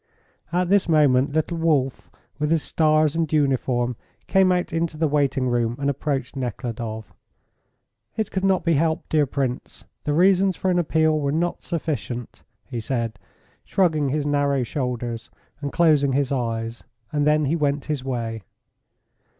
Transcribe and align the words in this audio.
At 0.51 0.69
this 0.69 0.89
moment 0.89 1.31
little 1.33 1.59
Wolf, 1.59 2.09
with 2.39 2.49
his 2.49 2.63
stars 2.63 3.15
and 3.15 3.31
uniform, 3.31 3.95
came 4.25 4.51
out 4.51 4.73
into 4.73 4.97
the 4.97 5.07
waiting 5.07 5.47
room 5.47 5.75
and 5.77 5.91
approached 5.91 6.35
Nekhludoff. 6.35 7.13
"It 8.17 8.31
could 8.31 8.43
not 8.43 8.63
be 8.65 8.73
helped, 8.73 9.09
dear 9.09 9.27
Prince. 9.27 9.85
The 10.05 10.13
reasons 10.13 10.57
for 10.57 10.71
an 10.71 10.79
appeal 10.79 11.19
were 11.19 11.31
not 11.31 11.61
sufficient," 11.61 12.41
he 12.65 12.79
said, 12.79 13.19
shrugging 13.63 14.09
his 14.09 14.25
narrow 14.25 14.63
shoulders 14.63 15.29
and 15.59 15.71
closing 15.71 16.13
his 16.13 16.31
eyes, 16.31 16.83
and 17.11 17.27
then 17.27 17.45
he 17.45 17.55
went 17.55 17.85
his 17.85 18.03
way. 18.03 18.41